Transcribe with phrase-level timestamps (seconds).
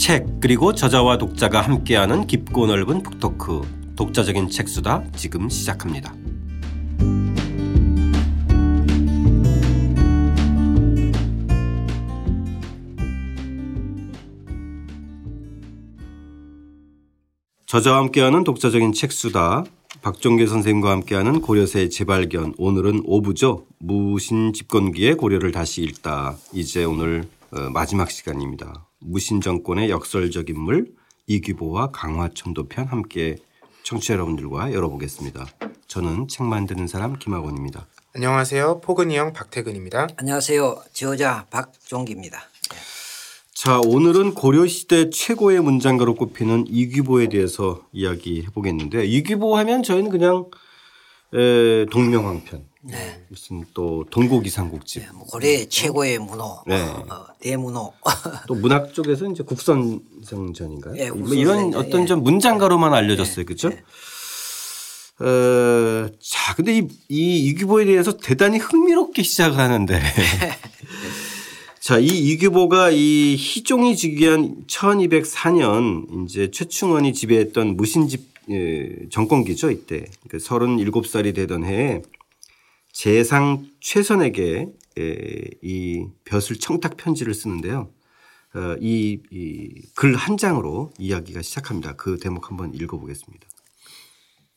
[0.00, 3.60] 책 그리고 저자와 독자가 함께하는 깊고 넓은 북토크.
[3.96, 6.14] 독자적인 책수다 지금 시작합니다.
[17.66, 19.64] 저자와 함께하는 독자적인 책수다.
[20.00, 22.54] 박종계 선생님과 함께하는 고려세 재발견.
[22.56, 23.66] 오늘은 오부죠.
[23.78, 26.38] 무신 집권기의 고려를 다시 읽다.
[26.54, 28.89] 이제 오늘 어, 마지막 시간입니다.
[29.00, 30.92] 무신 정권의 역설적 인물
[31.26, 33.36] 이규보와 강화천도 편 함께
[33.82, 35.46] 청취자 여러분들과 열어보겠습니다.
[35.86, 37.86] 저는 책 만드는 사람 김학원입니다.
[38.14, 38.80] 안녕하세요.
[38.80, 40.08] 포근이 형 박태근입니다.
[40.16, 40.82] 안녕하세요.
[40.92, 42.40] 저자 박종기입니다.
[43.54, 50.46] 자, 오늘은 고려시대 최고의 문장가로 꼽히는 이규보에 대해서 이야기해 보겠는데 이규보 하면 저희는 그냥
[51.34, 53.22] 에, 동명왕편 네.
[53.28, 55.02] 무슨 또 동국이상국집.
[55.02, 56.62] 네, 뭐 고려 최고의 문호.
[56.66, 56.80] 네.
[56.80, 57.92] 어, 대문호.
[58.48, 60.94] 또 문학 쪽에서 이제 국선생전인가요?
[60.94, 63.44] 네, 뭐 이런 어떤 좀 문장가로만 알려졌어요.
[63.44, 63.68] 그렇죠?
[65.18, 70.00] 어, 자, 근데 이, 이 이규보에 대해서 대단히 흥미롭게 시작을 하는데.
[71.80, 80.06] 자, 이 이규보가 이 희종이 즉위한 1204년 이제 최충원이 지배했던 무신집 예, 정권기죠 이때.
[80.26, 82.02] 그러니까 37살이 되던 해에
[83.00, 84.68] 재상 최선에게
[85.62, 87.90] 이 벼슬 청탁 편지를 쓰는데요.
[88.54, 91.94] 어, 이글 한 장으로 이야기가 시작합니다.
[91.94, 93.48] 그 대목 한번 읽어보겠습니다.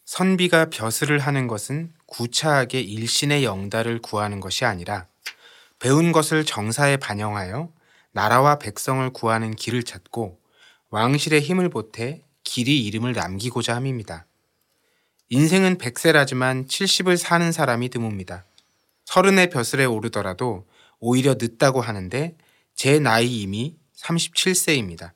[0.03, 5.07] 선비가 벼슬을 하는 것은 구차하게 일신의 영달을 구하는 것이 아니라
[5.79, 7.71] 배운 것을 정사에 반영하여
[8.11, 10.37] 나라와 백성을 구하는 길을 찾고
[10.89, 14.25] 왕실의 힘을 보태 길이 이름을 남기고자 함입니다.
[15.29, 18.43] 인생은 백세라지만 70을 사는 사람이 드뭅니다.
[19.05, 20.65] 서른의 벼슬에 오르더라도
[20.99, 22.35] 오히려 늦다고 하는데
[22.75, 25.11] 제 나이 이미 37세입니다.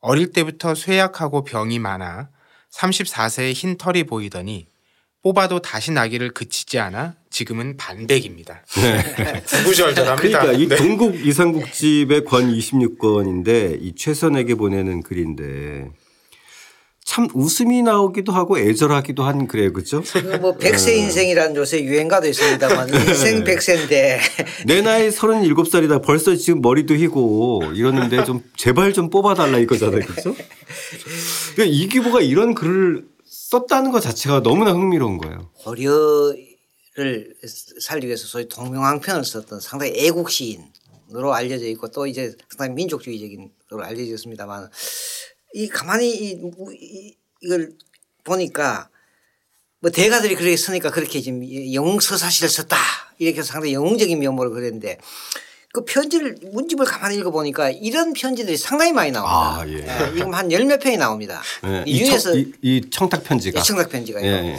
[0.00, 2.30] 어릴 때부터 쇠약하고 병이 많아
[2.70, 4.66] 34세에 흰 털이 보이더니
[5.22, 8.64] 뽑아도 다시 나기를 그치지 않아 지금은 반백입니다.
[8.76, 9.42] 네.
[9.42, 10.40] 구구절절합니다.
[10.40, 10.76] 그러니까 이 네.
[10.76, 15.90] 동국 이상국집의 권 26권인데 이 최선에게 보내는 글인데
[17.08, 19.72] 참 웃음이 나오기도 하고 애절하기도 한 그래요.
[19.72, 20.02] 그죠?
[20.42, 24.20] 뭐 백세 인생이라는 요새 유행가도 있습니다만 인생 백세인데
[24.66, 30.00] 내 나이 37살이다 벌써 지금 머리도 휘고 이러는데 좀 제발 좀 뽑아달라 이거잖아요.
[30.04, 30.34] 그죠?
[31.54, 35.50] 그러니까 이규보가 이런 글을 썼다는 것 자체가 너무나 흥미로운 거예요.
[35.60, 37.34] 고려를
[37.80, 43.84] 살기 위해서 소위 동명왕편을 썼던 상당히 애국 시인으로 알려져 있고 또 이제 상당히 민족주의적인 으로
[43.84, 44.70] 알려져 있습니다만
[45.54, 46.40] 이 가만히 이,
[46.80, 47.72] 이, 이걸
[48.24, 48.88] 보니까
[49.80, 51.42] 뭐 대가들이 그렇게 쓰니까 그렇게 지금
[51.72, 52.76] 영서사실을 썼다
[53.18, 54.98] 이렇게 해서 상당히 영웅적인 면모를 그랬는데
[55.72, 59.60] 그 편지를 문집을 가만히 읽어보니까 이런 편지들이 상당히 많이 나옵니다.
[59.60, 59.80] 아, 예.
[59.82, 61.42] 네, 지금 한 열 몇 편이 나옵니다.
[61.62, 63.62] 네, 이, 중에서 이, 이, 청탁 편지가.
[63.62, 64.24] 청탁 편지가요.
[64.24, 64.58] 예, 예.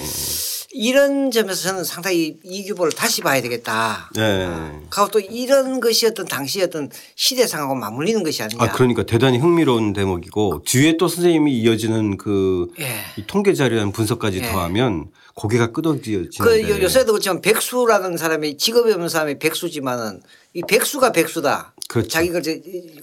[0.72, 4.12] 이런 점에서 저는 상당히 이규보를 다시 봐야 되겠다.
[4.16, 4.48] 네.
[4.90, 8.64] 그리고 또 이런 것이 어떤 당시 어떤 시대상하고 맞물리는 것이 아니냐.
[8.64, 13.24] 아 그러니까 대단히 흥미로운 대목이고 뒤에 또 선생님이 이어지는 그 예.
[13.26, 14.52] 통계 자료한 분석까지 예.
[14.52, 16.38] 더하면 고개가 끄덕지지는데.
[16.40, 20.22] 그 요새도 그렇지만 백수라는 사람이 직업이 없는 사람이 백수지만은
[20.54, 21.74] 이 백수가 백수다.
[21.90, 22.08] 그렇죠.
[22.08, 22.42] 자기가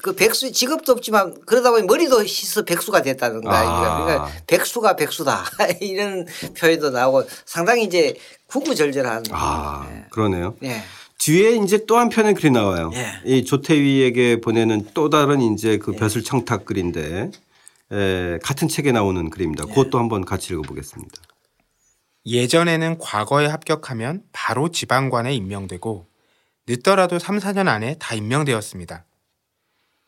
[0.00, 3.02] 그 백수 직업도 없지만 그러다 보니 머리도 씻어 백수가
[3.40, 3.60] 거야.
[3.60, 4.04] 아.
[4.04, 5.44] 그러니까 백수가 백수다
[5.82, 6.24] 이런
[6.56, 8.14] 표현도 나오고 상당히 이제
[8.46, 9.24] 구구절절한.
[9.32, 10.04] 아 네.
[10.10, 10.54] 그러네요.
[10.60, 10.80] 네.
[11.18, 12.90] 뒤에 이제 또 한편의 글이 나와요.
[12.90, 13.08] 네.
[13.24, 15.96] 이 조태위에게 보내는 또 다른 이제 그 네.
[15.96, 17.32] 벼슬 청탁 글인데
[17.90, 19.64] 에, 같은 책에 나오는 글입니다.
[19.64, 19.68] 네.
[19.74, 21.22] 그것도 한번 같이 읽어보겠습니다.
[22.24, 26.06] 예전에는 과거에 합격하면 바로 지방관에 임명되고
[26.68, 29.04] 늦더라도 3, 4년 안에 다 임명되었습니다.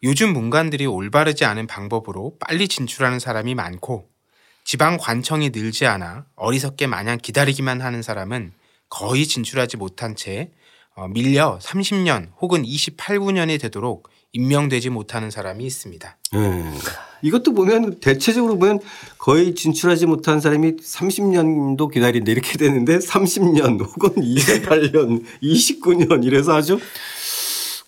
[0.03, 4.09] 요즘 문관들이 올바르지 않은 방법으로 빨리 진출하는 사람이 많고
[4.65, 8.53] 지방 관청이 늘지 않아 어리석게 마냥 기다리기만 하는 사람은
[8.89, 10.53] 거의 진출하지 못한 채
[10.95, 16.19] 어, 밀려 30년 혹은 28, 9년이 되도록 임명되지 못하는 사람이 있습니다.
[16.33, 16.73] 네.
[17.23, 18.81] 이것도 보면 대체적으로 보면
[19.19, 26.79] 거의 진출하지 못한 사람이 30년도 기다린다 이렇게 되는데 30년 혹은 28년, 29년 이래서 아주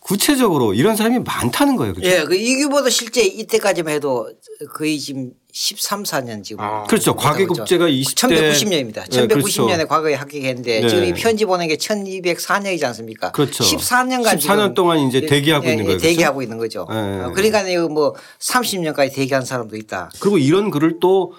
[0.00, 1.94] 구체적으로 이런 사람이 많다는 거예요.
[1.94, 2.10] 그렇죠?
[2.10, 4.28] 예, 그 이규보도 실제 이때까지만 해도
[4.74, 6.64] 거의 지금 13, 4년 지금.
[6.64, 6.84] 아.
[6.84, 7.14] 그렇죠.
[7.14, 8.52] 과거국제가 20대.
[8.52, 9.08] 1190년입니다.
[9.08, 9.88] 1190년에 네, 그렇죠.
[9.88, 10.88] 과거에 합격했는데 네.
[10.88, 13.32] 지금 이 편지 보낸 게 1204년이지 않습니까?
[13.32, 13.64] 그렇죠.
[13.64, 15.98] 14년간 14년 동안 이제 대기하고 예, 있는 거예요.
[15.98, 16.08] 그렇죠?
[16.08, 16.86] 대기하고 있는 거죠.
[16.90, 16.96] 네.
[16.96, 20.10] 어, 그러니까 이거 뭐 30년까지 대기한 사람도 있다.
[20.20, 21.34] 그리고 이런 글을 또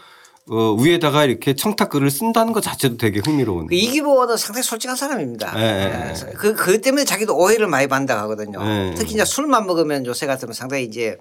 [0.50, 3.68] 어, 위에다가 이렇게 청탁글을 쓴다는 것 자체도 되게 흥미로운.
[3.68, 5.56] 그 이기보는 상당히 솔직한 사람입니다.
[5.56, 6.14] 네.
[6.36, 8.64] 그, 그 때문에 자기도 오해를 많이 받는다 하거든요.
[8.64, 8.96] 네.
[8.96, 11.18] 특히 이제 술만 먹으면 요새 같으면 상당히 이제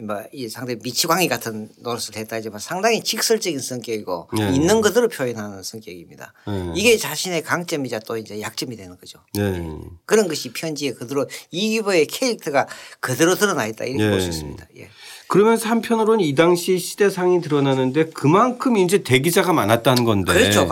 [0.00, 4.54] 뭐이 상당히 미치광이 같은 노릇을 했다 하지만 상당히 직설적인 성격이고 네.
[4.54, 6.32] 있는 그대로 표현하는 성격입니다.
[6.46, 6.72] 네.
[6.74, 9.18] 이게 자신의 강점이자 또 이제 약점이 되는 거죠.
[9.34, 9.68] 네.
[10.06, 12.66] 그런 것이 편지에 그대로 이기보의 캐릭터가
[13.00, 14.10] 그대로 드러나 있다 이렇게 네.
[14.10, 14.66] 볼수 있습니다.
[14.78, 14.88] 예.
[15.32, 20.34] 그러면서 한편으로는 이 당시 시대상이 드러나는데 그만큼 이제 대기자가 많았다는 건데.
[20.34, 20.68] 그렇죠.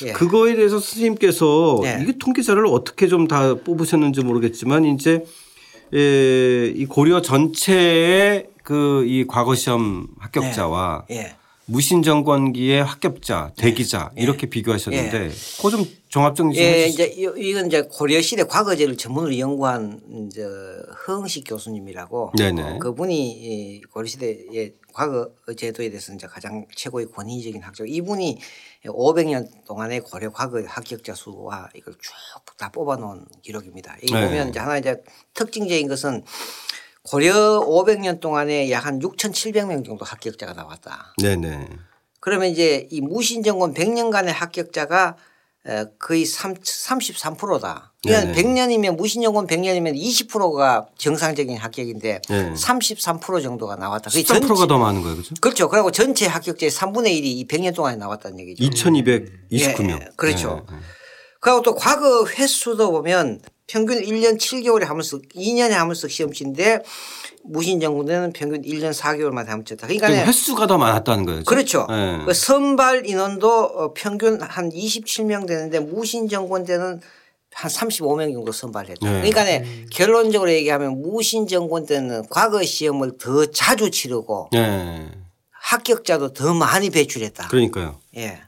[0.00, 0.06] 예.
[0.06, 0.12] 네.
[0.14, 1.98] 그거에 대해서 선생님께서 네.
[2.00, 5.22] 이게 통계자를 어떻게 좀 다 뽑으셨는지 모르겠지만 이제
[5.94, 11.34] 에, 이 고려 전체의 그 이 과거 시험 합격자와 예.
[11.66, 16.86] 무신 정권기의 합격자, 대기자 이렇게 비교하셨는데 그거 좀 종합 정리 좀 예.
[16.86, 20.44] 이제 이- 이건 이제 고려 시대 과거제를 전문으로 연구한 이제
[21.06, 22.62] 허흥식 교수님이라고 네네.
[22.62, 28.38] 어, 그분이 이 고려 시대의 과거 제도에 대해서 이제 가장 최고의 권위적인 학자 이분이
[28.86, 32.12] 500년 동안의 고려 과거 합격자 수와 이걸 쭉
[32.60, 33.96] 다 뽑아놓은 기록입니다.
[34.02, 34.26] 이 네.
[34.26, 35.02] 보면 이제 하나 이제
[35.32, 36.24] 특징적인 것은
[37.02, 41.14] 고려 500년 동안에 약 한 6,700명 정도 합격자가 나왔다.
[41.22, 41.68] 네네.
[42.20, 45.22] 그러면 이제 이 무신정권 100년간의 합격자가 에,
[45.98, 47.92] 거의 3, 33%다.
[48.02, 48.42] 그러니까 네네.
[48.42, 52.52] 100년이면 무신정권 100년이면 20%가 정상적인 합격인데 네.
[52.54, 54.10] 33% 정도가 나왔다.
[54.10, 55.16] 그게 13%가 전체- 더 많은 거예요.
[55.16, 55.34] 그죠?
[55.40, 55.68] 그렇죠.
[55.68, 58.64] 그리고 전체 합격자의 3분의 1이 이 100년 동안에 나왔다는 얘기죠.
[58.70, 60.00] 2229명.
[60.00, 60.64] 예, 그렇죠.
[60.70, 60.82] 네, 네.
[61.40, 66.80] 그리고 또 과거 횟수도 보면 평균 1년 7개월에 한 번씩 2년에 한 번씩 시험 치는데
[67.44, 69.86] 무신정권에는 평균 1년 4개월마다 한번 쳤다.
[69.86, 71.44] 그러니까 그러니까 횟수가 더 많았다는 거예요.
[71.44, 71.86] 그렇죠.
[71.88, 72.22] 네.
[72.24, 77.00] 그 선발 인원도 어, 평균 한 27명 되는데 무신 정권 때는
[77.52, 79.04] 한 35명 정도 선발했죠.
[79.04, 79.12] 네.
[79.12, 85.08] 그러니까 네, 결론적으로 얘기하면 무신 정권 때는 과거 시험을 더 자주 치르고 네.
[85.50, 87.48] 합격자도 더 많이 배출했다.
[87.48, 87.98] 그러니까요.
[88.16, 88.40] 예.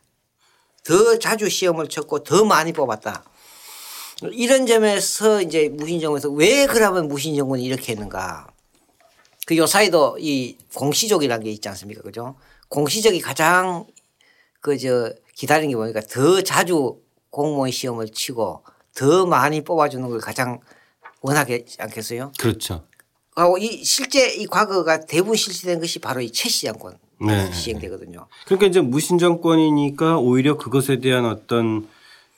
[0.85, 3.25] 더 자주 시험을 쳤고 더 많이 뽑았다.
[4.33, 8.52] 이런 점에서 이제 무신정권에서 왜 그러면 무신정권이 이렇게 했는가.
[9.47, 12.03] 그 요사이도 이 공시족이라는 게 있지 않습니까.
[12.03, 12.37] 그죠?
[12.69, 13.87] 공시족이 가장
[14.61, 16.99] 그 저 기다리는 게 뭐니까 더 자주
[17.31, 18.63] 공무원 시험을 치고
[18.95, 20.61] 더 많이 뽑아주는 걸 가장
[21.21, 22.33] 원하지 않겠어요?
[22.39, 22.85] 그렇죠.
[23.35, 27.51] 하고 이 실제 이 과거가 대부분 실시된 것이 바로 이 최시장권 네.
[27.53, 28.27] 시행되거든요.
[28.45, 31.89] 그러니까 이제 무신 정권이니까 오히려 그것에 대한 어떤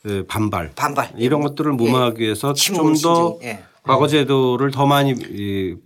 [0.02, 1.12] 그 반발, 반발.
[1.16, 3.64] 이런 것들을 무마하기 위해서 침묵 좀더 신증, 예.
[3.86, 5.76] 과거 제도를 더 많이 이,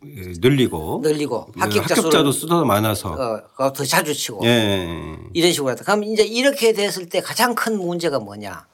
[0.40, 5.16] 늘리고 늘리고 그 합격자 합격자 도 수를 수도 많아서 어, 그거 더 자주 치고 예.
[5.34, 5.82] 이런 식으로 하다.
[5.84, 8.66] 그럼 이제 이렇게 됐을 때 가장 큰 문제가 뭐냐.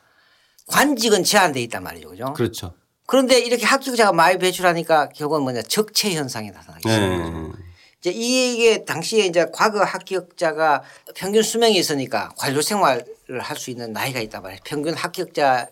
[0.67, 2.11] 관직은 제한돼 있단 말이죠.
[2.11, 2.33] 그죠?
[2.35, 2.75] 그렇죠.
[3.07, 5.63] 그런데 이렇게 합격자가 많이 배출하니까 결국은 뭐냐.
[5.63, 7.01] 적체 현상이 나타나기 거죠.
[7.01, 7.65] 예.
[8.01, 10.83] 이제 이게 당시에 이제 과거 합격자가
[11.15, 13.05] 평균 수명이 있으니까 관료 생활을
[13.41, 14.61] 할 수 있는 나이가 있단 말이에요.
[14.65, 15.69] 평균 합격자의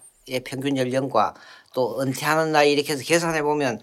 [0.47, 1.35] 평균 연령과
[1.75, 3.81] 또 은퇴하는 나이 이렇게 해서 계산해 보면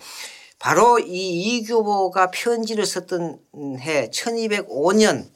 [0.60, 3.40] 바로 이 이규보가 편지를 썼던
[3.80, 5.30] 해 1205년에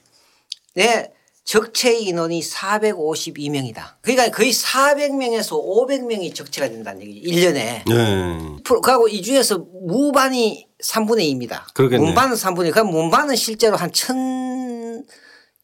[1.46, 3.96] 적체 인원이 452명이다.
[4.02, 7.30] 그러니까 거의 400명에서 500명이 적체가 된다는 얘기죠.
[7.30, 7.58] 1년에.
[7.58, 8.64] 예.
[8.82, 11.64] 그하고 이 중에서 무반이 3분의 2입니다.
[11.74, 12.04] 그러겠네.
[12.04, 12.72] 문반은 3분의 2.
[12.72, 15.06] 그럼 문반은 실제로 한 1,000,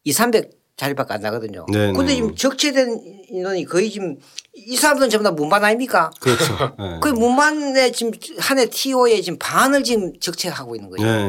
[0.03, 1.65] 2, 300 자리밖에 안 나거든요.
[1.71, 1.91] 네네.
[1.91, 4.15] 그런데 지금 적체된 인원이 거의 지금
[4.55, 6.09] 이 사람들은 전부 다 문반 아닙니까?
[6.21, 6.43] 그렇죠.
[6.79, 6.99] 예.
[7.01, 11.05] 그 문반에 지금 한 해 TO에 지금 반을 지금 적체하고 있는 거죠.
[11.05, 11.19] 예.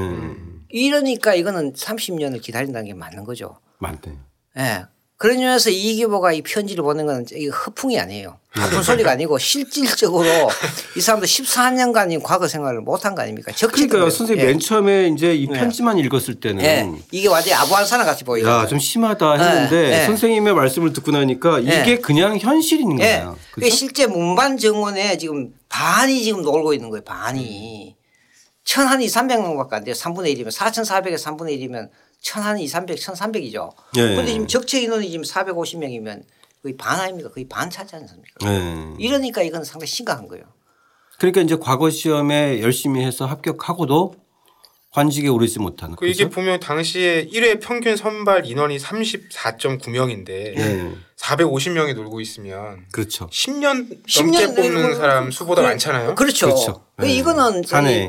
[0.68, 3.56] 이러니까 이거는 30년을 기다린다는 게 맞는 거죠.
[3.78, 3.98] 맞네.
[4.58, 4.84] 예.
[5.20, 7.26] 그런 면에서 이기보가 이 편지를 보낸 건
[7.66, 8.38] 허풍이 아니에요.
[8.56, 10.24] 허풍 소리가 아니고 실질적으로
[10.96, 13.52] 이 사람도 14년간 과거 생활을 못한 거 아닙니까?
[13.52, 14.08] 그러니까요.
[14.08, 14.48] 선생님 예.
[14.48, 16.90] 맨 처음에 이제 이 편지만 읽었을 때는 예.
[17.10, 18.48] 이게 완전히 아부한 사람 같이 보이죠.
[18.48, 20.06] 야, 좀 심하다 했는데 예, 예.
[20.06, 21.96] 선생님의 말씀을 듣고 나니까 이게 예.
[21.98, 23.04] 그냥 현실인 예.
[23.04, 23.36] 거예요.
[23.52, 23.76] 그게 그죠?
[23.76, 27.04] 실제 문반 정원에 지금 반이 지금 놀고 있는 거예요.
[27.04, 27.94] 반이.
[28.64, 29.94] 천한 2, 300명 밖에 안 돼요.
[29.94, 33.72] 3분의 1이면 4,400에 3분의 1이면 천한 2, 300, 1,300이죠.
[33.96, 34.00] 예.
[34.00, 36.22] 그런데 지금 적체 인원이 지금 450명이면
[36.62, 37.30] 거의 반 아닙니까?
[37.30, 38.46] 거의 반 차지 않습니까?
[38.46, 38.94] 예.
[38.98, 40.44] 이러니까 이건 상당히 심각한 거예요.
[41.18, 44.14] 그러니까 이제 과거 시험에 열심히 해서 합격하고도
[44.92, 45.94] 관직에 오르지 못하는.
[45.94, 46.28] 그 이게?
[46.28, 50.28] 보면 당시에 1회 평균 선발 인원이 34.9명인데
[50.58, 50.90] 예.
[51.16, 53.28] 450명이 놀고 있으면 그렇죠.
[53.28, 56.14] 10년 10년 넘게 뽑는 사람 수보다 그- 많잖아요.
[56.16, 56.46] 그렇죠.
[56.46, 56.84] 그렇죠.
[56.96, 57.14] 그 네.
[57.14, 57.62] 이거는.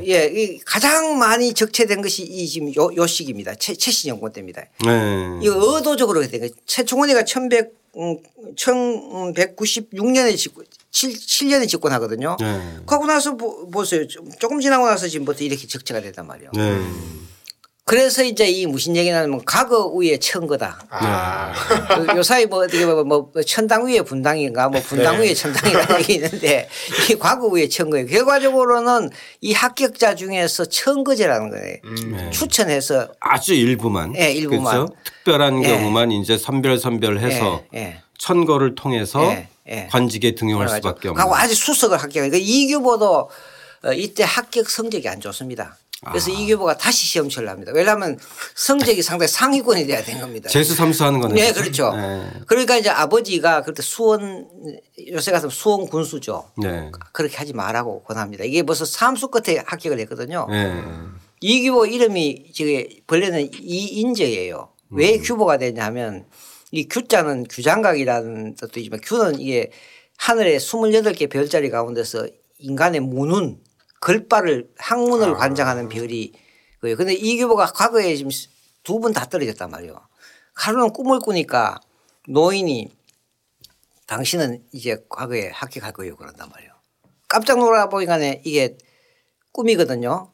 [0.04, 3.54] 이- 예, 이 가장 많이 적체된 것이 이 지금 요, 요 시기입니다.
[3.56, 4.62] 최, 최신 정권 때입니다.
[4.88, 5.40] 예.
[5.44, 6.52] 이거 의도적으로 된 거예요.
[6.66, 12.38] 최충원이가 1100, 음, 1196년에 집권, 7, 7년에 집권하거든요.
[12.42, 12.62] 예.
[12.86, 14.08] 그러고 나서 보, 보세요.
[14.08, 16.52] 좀- 조금 지나고 나서 지금부터 이렇게 적체가 됐단 말이에요.
[16.58, 16.78] 예.
[17.92, 20.80] 그래서 이제 이 무슨 얘기냐면 과거 위에 천거다.
[20.92, 21.52] 아,
[21.90, 25.24] 그 요사이 뭐 어떻게 보면 뭐 천당 위에 분당인가 뭐 분당 네.
[25.24, 26.70] 위에 천당이라는 얘기 있는데
[27.10, 28.08] 이 과거 위에 천거예요.
[28.08, 29.10] 결과적으로는
[29.42, 31.78] 이 합격자 중에서 천거제라는 거예요.
[31.84, 32.30] 음.
[32.32, 34.16] 추천해서 아주 일부만.
[34.16, 34.74] 예, 일부만.
[34.74, 34.96] 그렇죠?
[35.04, 35.68] 특별한 예.
[35.68, 38.02] 경우만 이제 선별 선별해서 예, 예.
[38.18, 39.88] 천거를 통해서 예, 예.
[39.92, 41.22] 관직에 등용할 수밖에 없는.
[41.22, 42.30] 하고 아직 수석을 합격해.
[42.30, 43.30] 그 이규보도
[43.84, 45.76] 어, 이때 합격 성적이 안 좋습니다.
[46.10, 46.34] 그래서 아.
[46.34, 47.72] 이규보가 다시 시험 치를 합니다.
[47.76, 48.18] 왜냐하면
[48.56, 50.50] 성적이 상당히 상위권이 돼야 되는 겁니다.
[50.50, 51.36] 재수 삼수하는 거네.
[51.36, 51.96] 네, 그렇죠.
[51.96, 52.28] 네.
[52.48, 54.48] 그러니까 이제 아버지가 그때 수원
[55.12, 56.50] 요새 같으면 수원 군수죠.
[56.58, 56.92] 네.
[57.12, 58.46] 그렇게 하지 말라고 권합니다.
[58.46, 60.48] 이게 벌써 삼수 끝에 합격을 했거든요.
[60.50, 60.74] 네.
[61.42, 64.70] 이규보 이름이 지금 본래는 이인재예요.
[64.90, 65.22] 왜 음.
[65.22, 66.26] 규보가 되냐 하면
[66.72, 69.72] 이 규자는 규장각이라는 뜻도 있지만 규는 이게
[70.18, 72.28] 하늘에 28개 별자리 가운데서
[72.58, 73.60] 인간의 문운
[74.02, 76.34] 걸발을 학문을 관장하는 별이
[76.80, 76.98] 그예요.
[76.98, 78.32] 근데 이규보가 과거에 지금
[78.84, 79.96] 두번다 떨어졌단 말이에요.
[80.56, 81.80] 하루는 꿈을 꾸니까
[82.28, 82.92] 노인이
[84.08, 86.72] 당신은 이제 과거에 합격할 거예요 그런단 말이에요.
[87.28, 88.78] 깜짝 놀라보니까 이게
[89.54, 90.32] 꿈이거든요.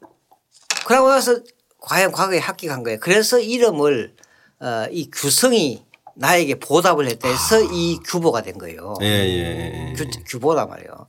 [0.86, 1.39] 그러고 나서
[1.79, 3.00] 과연 과거에 합격한 거예요.
[3.00, 4.15] 그래서 이름을
[4.59, 8.95] 어, 이 규성이 나에게 보답을 했다 해서 이 규보가 된 거예요.
[9.01, 9.93] 예, 예, 예.
[9.93, 11.07] 규, 규보란 말이에요.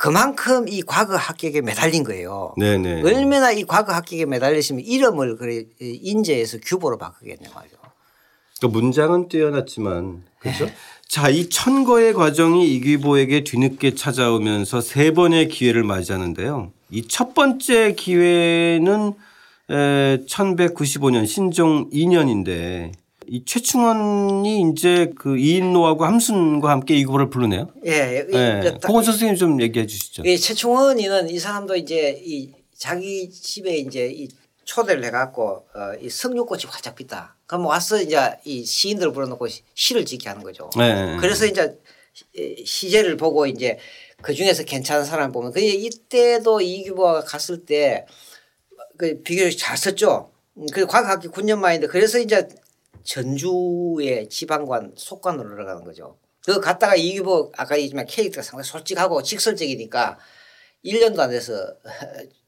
[0.00, 2.54] 그만큼 이 과거 합격에 매달린 거예요.
[2.56, 3.02] 네, 네.
[3.02, 7.76] 얼마나 이 과거 합격에 매달리시면 이름을 그래 인재에서 규보로 바꾸겠냐 말이죠.
[8.62, 10.64] 그 문장은 뛰어났지만 그렇죠.
[10.64, 10.74] 네.
[11.06, 16.72] 자, 이 천거의 과정이 이규보에게 뒤늦게 찾아오면서 세 번의 기회를 맞이하는데요.
[16.92, 19.12] 이 첫 번째 기회는
[19.70, 22.92] 에, 1195년 신종 2년인데
[23.32, 27.68] 이 최충원이 이제 그 이인노하고 함순과 함께 이규보를 부르네요.
[27.86, 28.58] 예, 이- 네.
[28.60, 30.24] 이제 딱 고건 선생님 좀 얘기해 주시죠.
[30.26, 34.26] 이 최충원이는 이 사람도 이제 이 자기 집에 이제 이
[34.64, 35.42] 초대를 해갖고
[35.74, 37.36] 어, 이 석류꽃이 활짝 피다.
[37.46, 40.68] 그럼 와서 이제 이 시인들 불러놓고 시- 시를 짓게 하는 거죠.
[40.76, 41.16] 네.
[41.20, 41.78] 그래서 이제
[42.12, 43.78] 시- 시제를 보고 이제
[44.22, 48.06] 그 중에서 괜찮은 사람을 보면 그 이때도 이규보가 갔을 때
[48.98, 50.30] 그 비교적 잘 썼죠.
[50.58, 52.46] 음, 그 과학학기 9년 만인데 그래서 이제
[53.04, 56.16] 전주의 지방관 속관으로 들어가는 거죠.
[56.44, 60.18] 그 갔다가 이규보 아까 얘기했지만 캐릭터가 상당히 솔직하고 직설적이니까
[60.84, 61.52] 1년도 안 돼서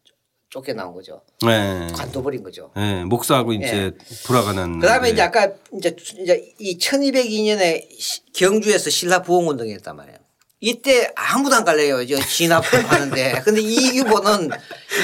[0.48, 1.22] 쫓겨나온 거죠.
[1.46, 1.86] 네.
[1.94, 2.72] 관둬버린 거죠.
[2.76, 3.04] 네.
[3.04, 3.90] 목사하고 이제
[4.24, 5.10] 불화가 그 다음에.
[5.10, 7.86] 이제 아까 이제, 이제 이 1202년에
[8.34, 10.18] 경주에서 신라 부흥운동이 했단 말이에요.
[10.66, 12.06] 이때 아무도 안 갈래요.
[12.06, 13.42] 저 진압을 하는데.
[13.44, 14.48] 근데 이 규보는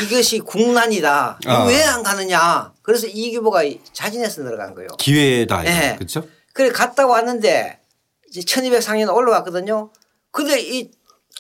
[0.05, 1.41] 이것이 국난이다.
[1.45, 1.65] 아.
[1.67, 2.73] 왜안 가느냐.
[2.83, 3.63] 그래서 이 규보가
[3.93, 4.87] 자진해서 들어간 거예요.
[5.01, 5.63] 기회다.
[5.63, 5.97] 네.
[5.97, 6.23] 그렇죠?
[6.53, 7.81] 그래 갔다 왔는데
[8.29, 9.91] 이제 1204년 올라왔거든요.
[10.31, 10.93] 근데 이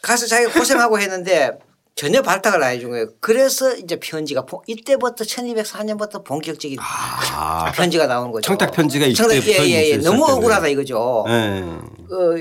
[0.02, 1.56] 가서 자기가 고생하고 했는데
[1.94, 3.06] 전혀 발탁을 안 해준 거예요.
[3.20, 7.70] 그래서 이제 편지가 본- 이때부터 1204년부터 본격적인 아.
[7.72, 8.46] 편지가 나오는 거죠.
[8.48, 9.96] 청탁 편지가 이때부터 예, 예, 예.
[9.98, 11.24] 너무 억울하다 이거죠.
[11.28, 11.60] 네.
[11.62, 12.34] 어,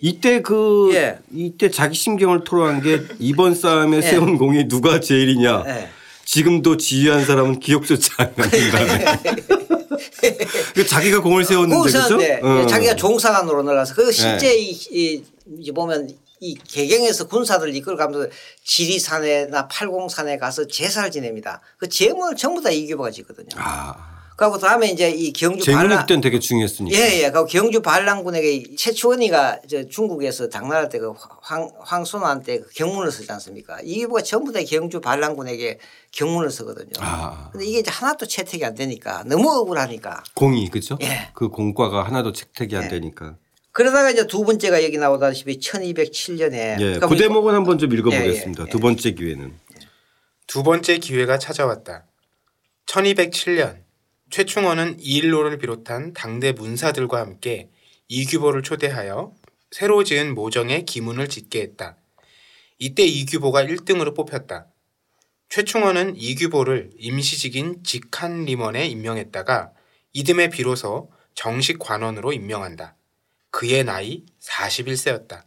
[0.00, 1.18] 이때 그 예.
[1.32, 4.02] 이때 자기 심경을 토로한 게 이번 싸움에 예.
[4.02, 5.64] 세운 공이 누가 제일이냐.
[5.66, 5.88] 예.
[6.24, 9.04] 지금도 지휘한 사람은 기억조차 안 난다네.
[10.74, 11.98] 그 자기가 공을 세웠는데 그죠?
[11.98, 12.66] 거기서는데 어.
[12.66, 15.22] 자기가 종사관으로 늘어서 그 실제 이, 이
[15.60, 16.08] 이제 보면
[16.40, 18.28] 이 개경에서 군사들 이끌어가면서
[18.64, 21.60] 지리산에나 팔공산에 가서 제사를 지냅니다.
[21.78, 23.48] 그 제문을 전부 다 이규보가 짓거든요.
[23.56, 24.15] 아.
[24.36, 26.96] 그리고 다음에 이제 이 경주 재물이 반란 그때는 되게 중요했으니까.
[26.98, 27.30] 예, 예.
[27.30, 33.80] 그 경주 반란군에게 최초원이가 저 중국에서 당나라 때그 황, 황순환 때 그 경문을 쓰지 않습니까?
[33.82, 35.78] 이규보가 전부 다 경주 반란군에게
[36.12, 36.90] 경문을 쓰거든요.
[36.98, 37.48] 아.
[37.52, 40.98] 근데 이게 이제 하나도 채택이 안 되니까 너무 억울하니까 공이 그죠?
[41.02, 41.30] 예.
[41.32, 42.88] 그 공과가 하나도 채택이 안 예.
[42.88, 43.36] 되니까.
[43.72, 46.98] 그러다가 이제 두 번째가 여기 나오다시피 1207년에 예.
[46.98, 48.62] 그 대목은 한번 좀 읽어보겠습니다.
[48.62, 49.54] 예, 예, 두 번째 기회는.
[50.46, 52.04] 두 번째 기회가 찾아왔다.
[52.86, 53.85] 1207년
[54.30, 57.70] 최충원은 이일로를 비롯한 당대 문사들과 함께
[58.08, 59.34] 이규보를 초대하여
[59.70, 61.96] 새로 지은 모정에 기문을 짓게 했다.
[62.78, 64.66] 이때 이규보가 1등으로 뽑혔다.
[65.48, 69.72] 최충원은 이규보를 임시직인 직한림원에 임명했다가
[70.12, 72.96] 이듬해 비로소 정식 관원으로 임명한다.
[73.50, 75.44] 그의 나이 41세였다.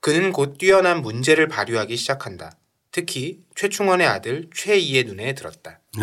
[0.00, 2.56] 그는 곧 뛰어난 문제를 발휘하기 시작한다.
[3.00, 5.80] 특히 최충원의 아들 최이의 눈에 들었다.
[5.98, 6.02] 예.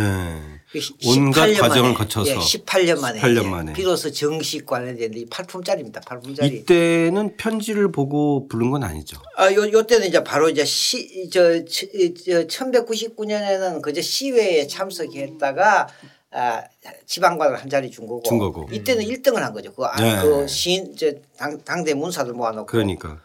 [0.71, 2.29] 그 시- 온갖 18년 과정을 만에, 거쳐서.
[2.29, 3.73] 예, 18년 만에 18년 이제 만에.
[3.73, 6.03] 비로소 정식 관련된 8품짜리입니다.
[6.05, 6.53] 8품짜리.
[6.53, 9.19] 이때는 편지를 보고 부른 건 아니죠.
[9.38, 11.88] 아, 요, 요 때는 이제 바로 이제 시, 저, 저,
[12.25, 15.88] 저 1199년에는 그저 시회에 참석했다가
[16.35, 16.63] 아,
[17.07, 18.21] 지방관을 한 자리 준 거고.
[18.21, 18.67] 준 거고.
[18.71, 19.73] 이때는 1등을 한 거죠.
[19.73, 20.21] 그, 아, 네.
[20.21, 22.67] 그 시인, 저, 당, 당대 문사들 모아놓고.
[22.67, 23.19] 그러니까.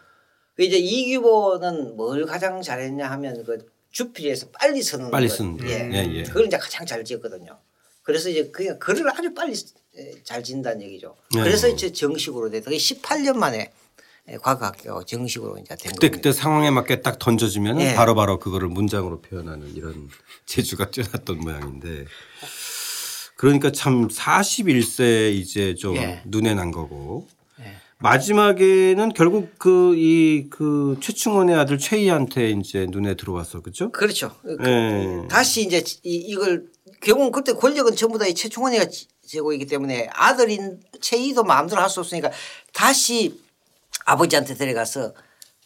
[0.59, 5.37] 그 이제 이규보는 뭘 가장 잘했냐 하면 그 주필에서 빨리 서는 빨리 것.
[5.37, 5.65] 쓰는 거.
[5.65, 5.89] 예.
[5.89, 6.23] 예, 예.
[6.23, 7.57] 그걸 이제 가장 잘 지었거든요.
[8.03, 9.53] 그래서 이제 그냥 글을 아주 빨리
[10.25, 11.15] 잘 진다는 얘기죠.
[11.33, 11.43] 네.
[11.43, 12.49] 그래서 이제 정식으로.
[12.49, 13.71] 그게 18년 만에
[14.41, 16.17] 과학학교 정식으로 이제 된 그때 겁니다.
[16.17, 17.95] 그때 상황에 맞게 딱 던져주면 네.
[17.95, 20.09] 바로바로 그거를 문장으로 표현하는 이런
[20.45, 22.03] 재주가 뛰어났던 모양인데
[23.37, 26.21] 그러니까 참 41세 이제 좀 예.
[26.25, 27.38] 눈에 난 거고 예.
[28.01, 33.91] 마지막에는 결국 그이그 최충원의 아들 최희한테 이제 눈에 들어왔어 그죠?
[33.91, 34.35] 그렇죠.
[34.41, 35.27] 그- 예.
[35.27, 36.65] 다시 이제 이, 이걸
[37.01, 38.85] 결국은 그때 권력은 전부 다 이 최충원이가
[39.27, 42.31] 제고이기 때문에 아들인 최희도 마음대로 할 수 없으니까
[42.73, 43.37] 다시
[44.05, 45.13] 아버지한테 데려가서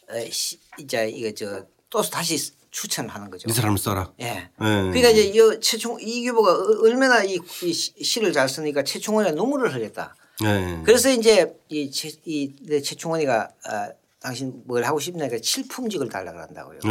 [0.10, 3.48] 어, 시- 이제 이거 저 또 다시 추천을 하는 거죠.
[3.48, 4.12] 이 사람을 써라.
[4.20, 4.26] 예.
[4.26, 4.50] 예.
[4.60, 9.72] 그러니까 이제 이 최충 이규보가 어- 얼마나 이, 이 시- 시를 잘 쓰니까 최충원이 눈물을
[9.76, 10.16] 흘렸다.
[10.44, 10.80] 예.
[10.84, 16.80] 그래서 이제 이, 최, 이내 최충원이가 아, 당신 뭘 하고 싶냐니까 칠품직을 달라고 한다고요.
[16.86, 16.90] 예.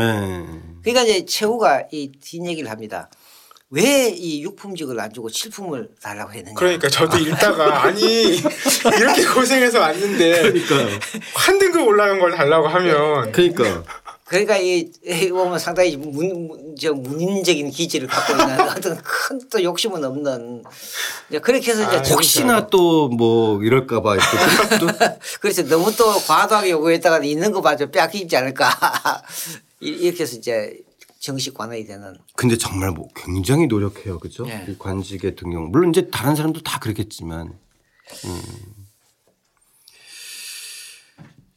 [0.82, 3.08] 그러니까 이제 최후가 이 뒷얘기를 합니다.
[3.70, 6.54] 왜이 육품직을 안 주고 칠품을 달라고 했느냐.
[6.54, 8.02] 그러니까 저도 읽다가 아니
[9.00, 10.98] 이렇게 고생해서 왔는데 그러니까요.
[11.34, 13.82] 한 등급 올라간 걸 달라고 하면 그러니까
[14.32, 19.62] 그러니까 이, 이 보면 상당히 문, 문, 저 문인적인 기질을 갖고 있는 어떤 큰 또
[19.62, 20.62] 욕심은 없는
[21.28, 24.16] 이제 그렇게 해서 이제 아, 정- 혹시나 또 뭐 이럴까봐
[24.80, 24.86] 또
[25.42, 28.70] 그래서 너무 또 과도하게 요구했다가 있는 거 봐줘 빼앗기지 않을까
[29.80, 30.78] 이- 이렇게 해서 이제
[31.20, 34.46] 정식 관원이 되는 근데 정말 뭐 굉장히 노력해요, 그죠?
[34.48, 34.64] 예.
[34.66, 35.70] 이 관직의 등용.
[35.70, 37.52] 물론 이제 다른 사람도 다 그렇겠지만.
[38.24, 38.42] 음.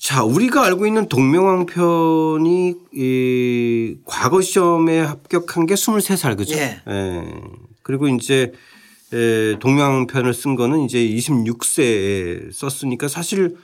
[0.06, 6.54] 자, 우리가 알고 있는 동명왕편이 이 과거 시험에 합격한 게 23살, 그죠?
[6.54, 6.80] 예.
[7.82, 8.52] 그리고 이제
[9.12, 13.56] 에, 동명왕편을 쓴 거는 이제 26세에 썼으니까 사실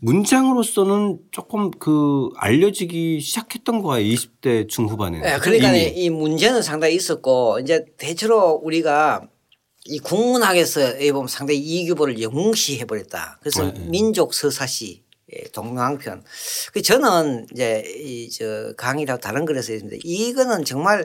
[0.00, 5.22] 문장으로서는 조금 그 알려지기 시작했던 거야 20대 중후반에.
[5.24, 5.88] 예, 그러니까 이미.
[5.96, 9.22] 이 문제는 상당히 있었고 이제 대체로 우리가
[9.86, 13.38] 이 국문학에서 이 보면 상당히 이 규보를 영웅시 해버렸다.
[13.40, 13.86] 그래서 네, 네.
[13.88, 16.24] 민족 서사시 예, 동명왕편.
[16.72, 21.04] 그 저는 이제 이 저 강의라고 다른 글에서 했는데 이거는 정말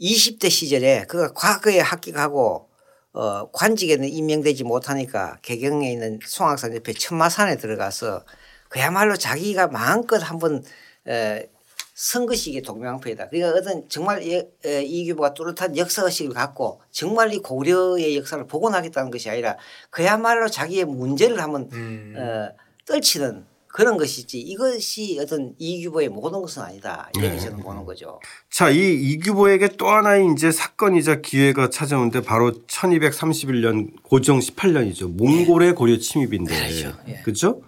[0.00, 2.68] 20대 시절에 그가 과거에 합격하고
[3.12, 8.24] 어 관직에는 임명되지 못하니까 개경에 있는 송악산 옆에 천마산에 들어가서
[8.68, 10.62] 그야말로 자기가 마음껏 한번
[11.08, 11.48] 에,
[11.94, 13.28] 선 것이 이게 동명왕표이다.
[13.30, 19.28] 그러니까 어떤 정말 예- 에, 이규보가 뚜렷한 역사의식을 갖고 정말 이 고려의 역사를 복원하겠다는 것이
[19.30, 19.56] 아니라
[19.90, 22.14] 그야말로 자기의 문제를 한번 음.
[22.16, 27.10] 어, 떨치는 그런 것이지 이것이 어떤 이규보의 모든 것은 아니다.
[27.14, 27.38] 이렇게 네.
[27.38, 28.18] 저는 보는 거죠.
[28.50, 35.10] 자, 이 이규보에게 또 하나의 이제 사건이자 기회가 찾아오는데 바로 1231년 고정 18년이죠.
[35.16, 36.54] 몽골의 고려 침입인데.
[36.56, 36.98] 그렇죠.
[37.08, 37.14] 예.
[37.24, 37.60] 그죠?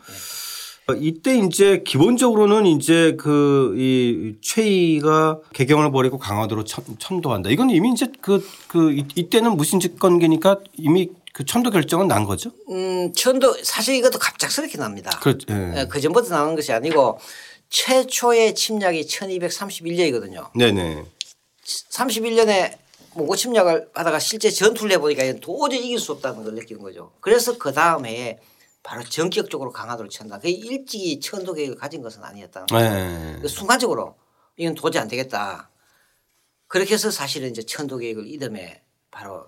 [0.88, 7.50] 어, 이때 이제 기본적으로는 이제 그 이 최이가 개경을 벌이고 강화도로 천, 천도한다.
[7.50, 12.50] 이건 이미 이제 그, 그 이- 이때는 무신직 관계니까 이미 그 천도 결정은 난 거죠.
[12.68, 15.18] 음, 천도 사실 이것도 갑작스럽게 납니다.
[15.22, 15.46] 그렇죠.
[15.48, 15.87] 예.
[15.88, 17.18] 그 전부터 나온 것이 아니고
[17.70, 20.50] 최초의 침략이 1231년이거든요.
[20.55, 21.03] 네네.
[21.64, 22.76] 31년에
[23.14, 27.11] 몽고 침략을 하다가 실제 전투를 해보니까 도저히 이길 수 없다는 걸 느끼는 거죠.
[27.20, 28.38] 그래서 그 다음 해에
[28.83, 30.38] 바로 전격적으로 강화도를 친다.
[30.40, 32.85] 그 일찍이 천도 계획을 가진 것은 아니었다는 거죠.
[32.85, 33.38] 예.
[33.40, 34.14] 그 순간적으로
[34.59, 35.70] 이건 도저히 안 되겠다.
[36.66, 39.46] 그렇게 해서 사실은 이제 천도 계획을 이듬해 바로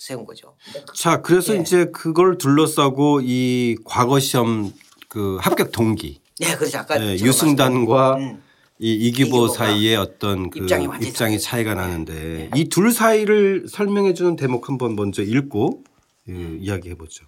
[0.00, 0.56] 세운 거죠.
[0.94, 1.60] 자, 그래서 예.
[1.60, 4.72] 이제 그걸 둘러싸고 이 과거 시험
[5.08, 6.22] 그 합격 동기.
[6.38, 6.78] 네, 그렇죠.
[6.78, 8.42] 아까 예, 제가 유승단과 음.
[8.78, 11.38] 이 이기보 사이의 어떤 그 입장이 입장이.
[11.38, 15.84] 차이가 나는데 이둘 사이를 설명해 주는 대목 한번 먼저 읽고
[16.30, 17.26] 예, 이야기해 보죠.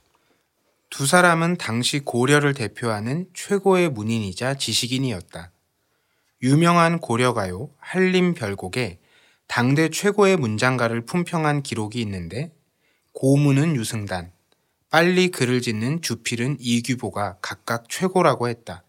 [0.89, 5.53] 두 사람은 당시 고려를 대표하는 최고의 문인이자 지식인이었다.
[6.43, 8.99] 유명한 고려가요 한림별곡에
[9.47, 12.51] 당대 최고의 문장가를 품평한 기록이 있는데
[13.23, 14.33] 고문은 유승단,
[14.91, 18.83] 빨리 글을 짓는 주필은 이규보가 각각 최고라고 했다.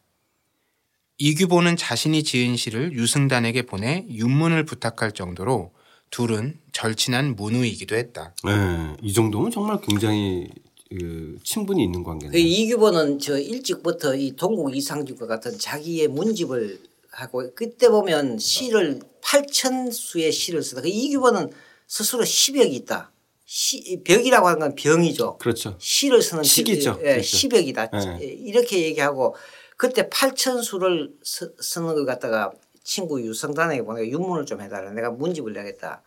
[1.19, 5.71] 이규보는 자신이 지은 시를 유승단에게 보내 윤문을 부탁할 정도로
[6.09, 8.33] 둘은 절친한 문우이기도 했다.
[8.47, 10.49] 예, 이 정도면 정말 굉장히
[10.89, 12.35] 그 친분이 있는 그 관계네요.
[12.35, 20.31] 이규보는 저 일찍부터 이 동국 이상준과 같은 자기의 문집을 하고 그때 보면 시를 8천 수의
[20.31, 20.81] 시를 쓰다.
[20.81, 21.51] 그 이규보는
[21.87, 23.12] 스스로 시벽이 있다.
[23.45, 25.37] 시, 벽이라고 하는 건 병이죠.
[25.37, 25.75] 그렇죠.
[25.79, 26.97] 시를 쓰는 시기죠.
[26.99, 27.23] 예, 그렇죠.
[27.23, 27.89] 시벽이다.
[28.21, 28.25] 예.
[28.25, 29.35] 이렇게 얘기하고
[29.77, 32.51] 그때 8천 수를 쓰, 쓰는 걸 갖다가
[32.83, 34.91] 친구 유성단에게 보내가 윤문을 좀 해달라.
[34.91, 36.03] 내가 문집을 내겠다.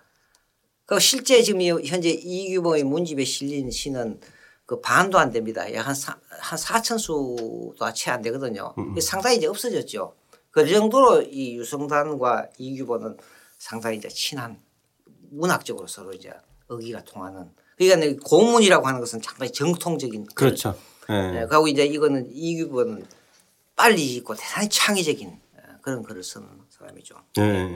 [0.87, 4.21] 그 실제 지금 이 현재 이 규모의 문집에 실린 시는
[4.67, 5.73] 그 반도 안 됩니다.
[5.75, 8.75] 약 한, 사, 한 4천 수도 채 안 되거든요.
[9.01, 10.15] 상당히 이제 없어졌죠.
[10.51, 13.17] 그 정도로 이 유성단과 이규보는
[13.59, 14.61] 상당히 이제 친한
[15.31, 16.33] 문학적으로 서로 이제
[16.69, 20.77] 의기가 통하는 그러니까 고문이라고 하는 것은 상당히 정통적인 그렇죠.
[21.11, 21.43] 예.
[21.43, 23.07] 예, 그리고 이제 이거는 이규보는
[23.77, 27.17] 빨리 짓고 대단히 창의적인 어, 그런 글을 쓰는 사람이죠.
[27.39, 27.71] 예.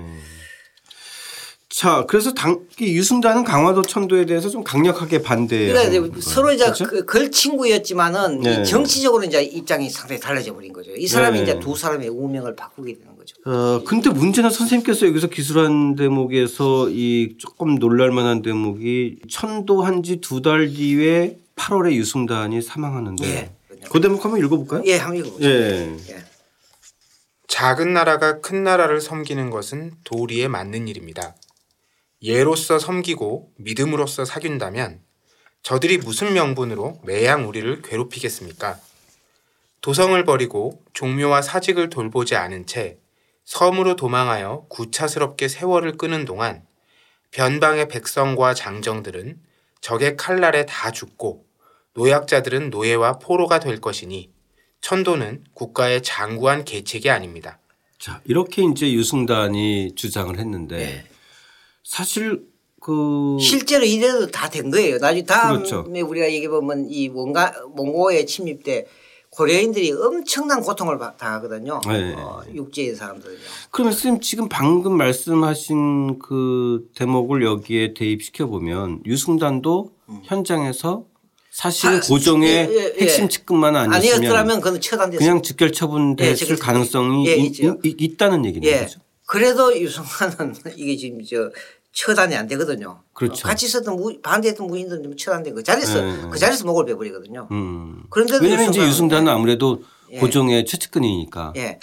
[1.73, 5.69] 자, 그래서 당, 이 유승단은 강화도 천도에 대해서 좀 강력하게 반대.
[5.69, 8.61] 그러니까 서로 이제 그 걸친구였지만은 네.
[8.61, 10.91] 이 정치적으로 이제 입장이 상당히 달라져 버린 거죠.
[10.97, 11.43] 이 사람이 네.
[11.45, 13.37] 이제 두 사람의 운명을 바꾸게 되는 거죠.
[13.47, 20.43] 어, 근데 문제는 선생님께서 여기서 기술한 대목에서 이 조금 놀랄 만한 대목이 천도한 지 두
[20.43, 23.51] 달 뒤에 8월에 유승단이 사망하는데 예.
[23.91, 24.83] 그 대목 한번 읽어볼까요?
[24.87, 25.49] 예, 한번 읽어보세요.
[25.51, 25.97] 예.
[26.11, 26.17] 예.
[27.47, 31.35] 작은 나라가 큰 나라를 섬기는 것은 도리에 맞는 일입니다.
[32.23, 35.01] 예로서 섬기고 믿음으로써 사귄다면
[35.63, 38.79] 저들이 무슨 명분으로 매양 우리를 괴롭히겠습니까?
[39.81, 42.99] 도성을 버리고 종묘와 사직을 돌보지 않은 채
[43.45, 46.63] 섬으로 도망하여 구차스럽게 세월을 끄는 동안
[47.31, 49.41] 변방의 백성과 장정들은
[49.81, 51.47] 적의 칼날에 다 죽고
[51.95, 54.31] 노약자들은 노예와 포로가 될 것이니
[54.83, 57.59] 천도는 국가의 장구한 계책이 아닙니다.
[57.99, 61.05] 자, 이렇게 이제 유승단이 주장을 했는데 네.
[62.01, 62.45] 사실
[62.81, 64.99] 그 실제로 이래도 다 된 거예요.
[64.99, 65.85] 나중에 다음에 그렇죠.
[66.09, 68.87] 우리가 얘기해 보면 이 원가 몽고의 침입 때
[69.31, 71.81] 고려인들이 엄청난 고통을 받- 당하거든요.
[71.89, 72.15] 네.
[72.15, 73.39] 어, 육지의 사람들은요.
[73.73, 79.91] 그러면 선생님 지금 방금 말씀하신 그 대목을 여기에 대입시켜 보면 유승단도
[80.25, 81.05] 현장에서
[81.51, 83.03] 사실 아, 고종의 예, 예, 예.
[83.03, 85.19] 핵심 측근만 아니시면 아니었더라면 그는 처단됐어요.
[85.19, 87.79] 그냥 직결 처분됐을 예, 가능성이 예, 이- 있죠.
[87.85, 88.71] 이- 있다는 얘기네요.
[88.71, 88.77] 예.
[88.79, 89.01] 그렇죠?
[89.27, 91.51] 그래도 유승만은 이게 지금 저
[91.93, 93.03] 처단이 안 되거든요.
[93.13, 93.47] 그렇죠.
[93.47, 96.29] 어, 같이 있었던 무, 반대했던 무인들은 좀 처단된 그 자리에서 예, 예.
[96.31, 97.49] 그 자리에서 목을 빼버리거든요.
[97.51, 98.05] 음.
[98.11, 100.19] 그런데도 왜냐하면 이제 유승단은- 유승단은 아무래도 예.
[100.19, 101.53] 고종의 최측근이니까.
[101.57, 101.79] 예.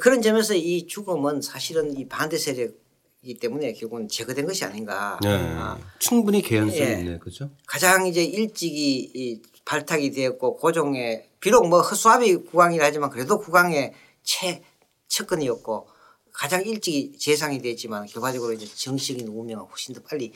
[0.00, 5.18] 그런 점에서 이 죽음은 사실은 이 반대 세력이기 때문에 결국은 제거된 것이 아닌가.
[5.24, 5.28] 예.
[5.30, 6.92] 아, 충분히 개연성이 예.
[7.00, 7.50] 있네, 그죠?
[7.66, 13.92] 가장 이제 일찍이 이 발탁이 되었고 고종의 비록 뭐 허수아비 국왕이라 하지만 그래도 국왕의
[14.22, 14.62] 최
[15.08, 15.88] 측근이었고
[16.34, 20.32] 가장 일찍이 재상이 됐지만 결과적으로 이제 정식인 운명은 훨씬 더 빨리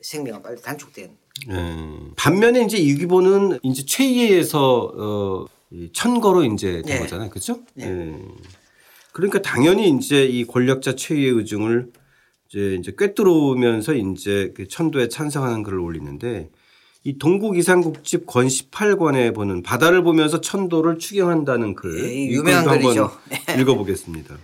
[0.00, 1.10] 생명은 빨리 단축된
[1.50, 1.54] 예.
[2.16, 6.98] 반면에 이제 유기보는 이제 최의에서 어, 이 천거로 이제 된 네.
[7.00, 7.60] 거잖아요, 그렇죠?
[7.74, 7.86] 네.
[7.86, 8.18] 예.
[9.12, 11.92] 그러니까 당연히 이제 이 권력자 최의의 의중을
[12.48, 16.50] 이제 이제 꿰뚫으면서 이제 그 천도에 찬성하는 글을 올리는데
[17.04, 23.10] 이 동국 이상국집 권 18권에 보는 바다를 보면서 천도를 추경한다는 글 예, 이 유명한 글이죠.
[23.60, 24.38] 읽어보겠습니다.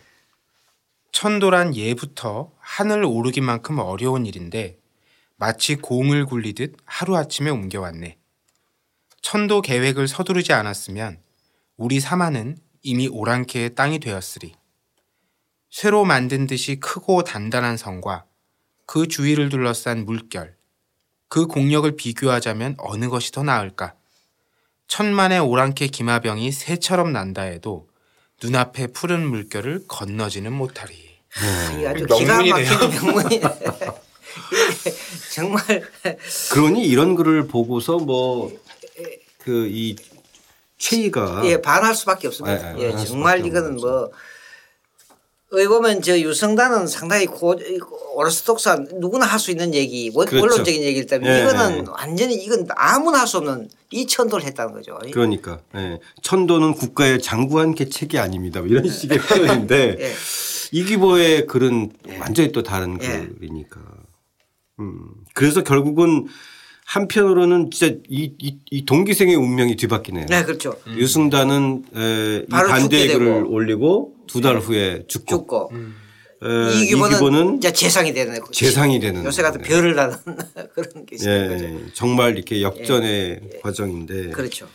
[1.13, 4.79] 천도란 예부터 하늘 오르기만큼 어려운 일인데
[5.37, 8.19] 마치 공을 굴리듯 하루아침에 옮겨왔네.
[9.23, 11.21] 천도 계획을 서두르지 않았으면
[11.77, 14.55] 우리 사마는 이미 오랑캐의 땅이 되었으리.
[15.71, 18.25] 쇠로 만든 듯이 크고 단단한 성과
[18.87, 20.57] 그 주위를 둘러싼 물결,
[21.29, 23.95] 그 공력을 비교하자면 어느 것이 더 나을까?
[24.87, 27.88] 천만의 오랑캐 기마병이 새처럼 난다 해도
[28.43, 30.95] 눈앞의 푸른 물결을 건너지는 못하리.
[31.81, 32.43] 이 아주 기가.
[32.43, 33.41] 막힌 명문이
[35.35, 35.63] 정말
[36.51, 38.51] 그러니 이런 글을 보고서 뭐
[39.45, 39.97] 그 이
[40.79, 42.79] 최의가 예 반할 수밖에 없습니다.
[42.79, 44.11] 예, 예, 예, 반할 정말 이거는 뭐
[45.51, 47.55] 어디 보면 저 유성단은 상당히 고,
[48.15, 50.43] 오르스톡스한 누구나 할 수 있는 얘기 원- 그렇죠.
[50.45, 51.91] 원론적인 얘기일 때문에 예, 이거는 예.
[51.91, 54.99] 완전히 이건 아무나 할 수 없는 이 천도를 했다는 거죠.
[55.11, 56.01] 그러니까 예.
[56.23, 58.61] 천도는 국가의 장구한 계책이 아닙니다.
[58.61, 60.13] 뭐 이런 식의 표현인데 예.
[60.73, 63.07] 이기보의 글은 완전히 또 다른 예.
[63.39, 63.81] 글이니까.
[64.81, 65.01] 음.
[65.33, 66.27] 그래서 결국은
[66.93, 70.25] 한편으로는 진짜 이, 이, 이 동기생의 운명이 뒤바뀌네요.
[70.31, 70.75] 네, 그렇죠.
[70.89, 73.45] 유승단은 에, 이 반대의 글을.
[73.47, 75.71] 올리고 두 달 후에 죽고, 죽고
[76.45, 79.83] 에, 이기보는, 이기보는 이제 재상이 되는 재상이 되는 요새 같은 거네요.
[79.83, 80.17] 별을 나는
[80.75, 81.29] 그런 게 거죠.
[81.31, 84.67] 예, 정말 이렇게 역전의 과정인데 그렇죠.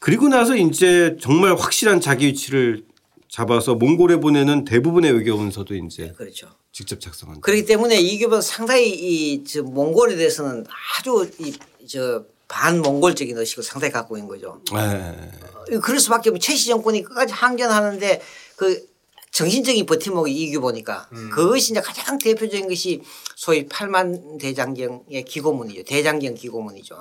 [0.00, 2.82] 그리고 나서 이제 정말 확실한 자기 위치를
[3.30, 6.48] 잡아서 몽골에 보내는 대부분의 외교 문서도 이제 그렇죠.
[6.72, 7.40] 직접 작성한다.
[7.42, 10.66] 그렇기 때문에 이교는 상당히 이 저 몽골에 대해서는
[10.98, 14.60] 아주 이저 반몽골적인 의식을 상당히 갖고 있는 거죠.
[14.74, 14.76] 예.
[15.76, 18.20] 어, 그럴 수밖에 없고 최씨 정권이 끝까지 항전하는데
[18.56, 18.84] 그
[19.30, 23.00] 정신적인 버팀목이 이겨 보니까 그것이 이제 가장 대표적인 것이
[23.36, 25.84] 소위 팔만 대장경의 기고문이죠.
[25.84, 26.96] 대장경 기고문이죠.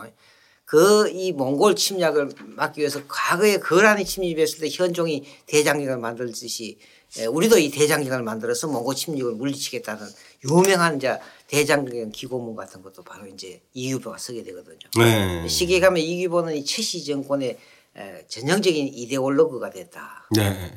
[0.70, 6.78] 그 이 몽골 침략을 막기 위해서 과거에 거란이 침입했을 때 현종이 대장경을 만들듯이
[7.18, 10.06] 예, 우리도 이 대장경을 만들어서 몽골 침략을 물리치겠다는
[10.46, 14.78] 유명한 이제 대장경 기고문 같은 것도 바로 이제 이규보가 쓰게 되거든요.
[14.96, 15.48] 네.
[15.48, 17.58] 시기에 가면 이규보는 이 최씨 정권의
[17.98, 20.30] 에, 전형적인 이데올로그가 됐다.
[20.36, 20.72] 네.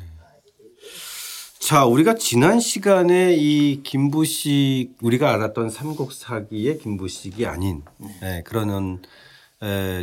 [1.61, 7.83] 자, 우리가 지난 시간에 이 김부식 우리가 알았던 삼국 사기의 김부식이 아닌
[8.23, 9.32] 네, 그러는 에,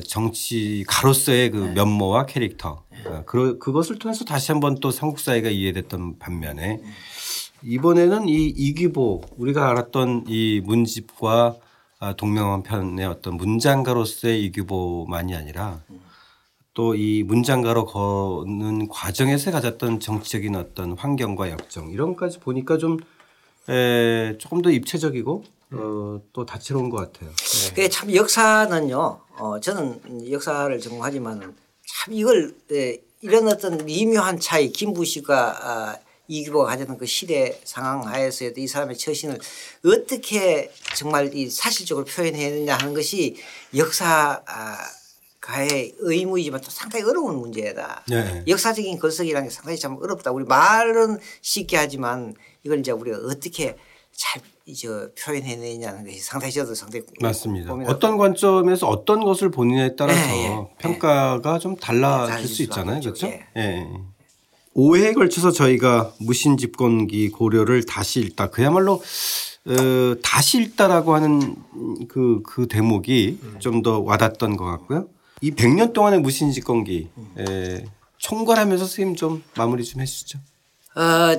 [0.06, 2.84] 정치 가로서의 그 면모와 캐릭터.
[3.06, 6.82] 어, 그, 그것을 통해서 다시 한번 또 삼국 사회가 이해됐던 반면에
[7.64, 11.56] 이번에는 이 이규보 우리가 알았던 이 문집과
[12.00, 15.82] 아, 동명한 편의 어떤 문장가로서의 이규보만이 아니라
[16.74, 22.98] 또 이 문장가로 거는 과정에서 가졌던 정치적인 어떤 환경과 역정 이런 것까지 보니까 좀
[23.68, 27.32] 에, 조금 더 입체적이고 어, 또 다채로운 것 같아요.
[27.70, 29.22] 그게 참 역사는요.
[29.38, 31.56] 어, 저는 역사를 전공하지만
[31.86, 38.54] 참 이걸 에, 이런 어떤 미묘한 차이 김부식과 아, 이규보가 가졌던 그 시대 상황 하에서의
[38.58, 39.40] 이 사람의 처신을
[39.86, 43.36] 어떻게 정말 이 사실적으로 표현해내냐 하는 것이
[43.76, 44.78] 역사 아,
[45.42, 48.04] 가의 의무이지만 또 상당히 어려운 문제다.
[48.08, 48.44] 네.
[48.48, 50.32] 역사적인 건석이라는 게 상당히 참 어렵다.
[50.32, 53.76] 우리 말은 쉽게 하지만 이걸 이제 우리가 어떻게
[54.16, 54.88] 잘 이제
[55.20, 57.74] 표현해내냐는 것이 상당히 저도 상당히 맞습니다.
[57.88, 63.00] 어떤 관점에서 어떤 것을 보느냐에 따라서 예, 예, 평가가 좀 달라질 수 있잖아요.
[63.00, 63.26] 그렇죠?
[63.28, 63.40] 있죠.
[63.58, 63.88] 예.
[64.76, 69.02] 5회에 걸쳐서 저희가 무신 집권기 고려를 다시 읽다 그야말로
[69.66, 71.56] 어, 다시 읽다라고 하는
[72.08, 75.08] 그, 그 대목이 좀 더 와닿았던 것 같고요.
[75.42, 77.86] 이 100년 동안의 무신 집권기 에,
[78.18, 80.40] 총괄하면서 선생님 좀 마무리 좀 해주시죠.
[80.96, 81.36] 어,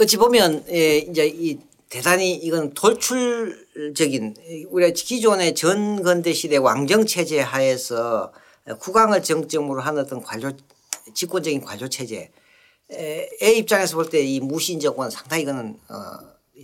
[0.00, 4.34] 어찌 보면 예, 이제 이 대단히 이건 돌출적인
[4.68, 8.32] 우리가 기존의 전건대 시대 왕정 체제 하에서
[8.80, 10.50] 국왕을 정점으로 하는 어떤 관료
[11.14, 12.28] 집권적인 관료 체제의
[13.56, 15.96] 입장에서 볼 때 이 무신 정권 상당히 이거는 어,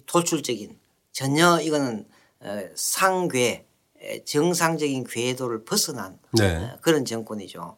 [0.07, 0.77] 돌출적인
[1.13, 2.07] 전혀 이거는
[2.41, 3.65] 어, 상괴
[4.01, 6.57] 에, 정상적인 궤도를 벗어난 네.
[6.57, 7.77] 어, 그런 정권이죠.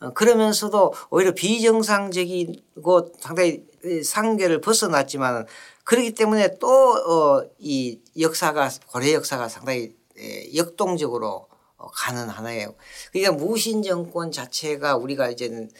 [0.00, 5.46] 어, 그러면서도 오히려 비정상적이고 상당히 이 상계를 벗어났지만
[5.84, 12.68] 그렇기 때문에 또 이 역사가 고려 역사가 상당히 에, 역동적으로 어, 가는 하나의
[13.12, 15.70] 그러니까 무신 정권 자체가 우리가 이제는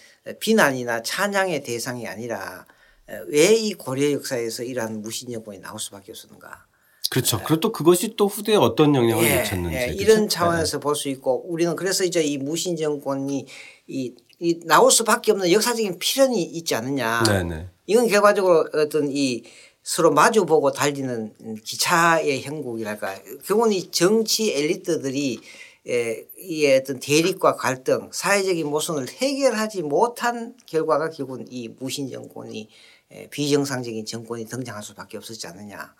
[0.40, 2.64] 비난이나 찬양의 대상이 아니라
[3.28, 6.64] 왜 이 고려 역사에서 이러한 무신 정권이 나올 수밖에 없었는가.
[7.10, 7.38] 그렇죠.
[7.44, 9.76] 그리고 또 그것이 또 후대에 어떤 영향을 예, 미쳤는지.
[9.76, 10.02] 예, 그렇죠?
[10.02, 13.46] 이런 차원에서 볼 수 있고 우리는 그래서 이제 이 무신 정권이
[13.88, 17.24] 이, 이 나올 수밖에 없는 역사적인 필연이 있지 않느냐.
[17.24, 17.68] 네, 네.
[17.86, 19.42] 이건 결과적으로 어떤 이
[19.82, 23.18] 서로 마주보고 달리는 기차의 형국이랄까.
[23.44, 25.40] 결국은 이 정치 엘리트들이
[25.88, 32.68] 에, 이 어떤 대립과 갈등, 사회적인 모순을 해결하지 못한 결과가 결국은 이 무신 정권이
[33.12, 35.94] 에, 비정상적인 정권이 등장할 수밖에 없었지 않느냐.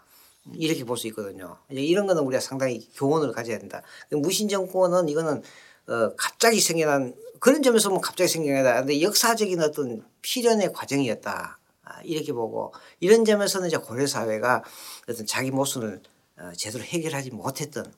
[0.54, 1.58] 이렇게 볼 수 있거든요.
[1.70, 3.82] 이런 거는 우리가 상당히 교훈을 가져야 된다.
[4.10, 5.42] 무신 정권은 이거는
[5.86, 8.80] 어 갑자기 생겨난 그런 점에서 보면 갑자기 생겨나다.
[8.80, 11.58] 근데 역사적인 어떤 필연의 과정이었다.
[11.90, 14.62] 아, 이렇게 보고 이런 점에서는 이제 고려 사회가
[15.08, 16.00] 어떤 자기 모순을
[16.38, 17.92] 어, 제대로 해결하지 못했던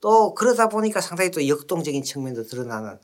[0.00, 2.98] 또 그러다 보니까 상당히 또 역동적인 측면도 드러나는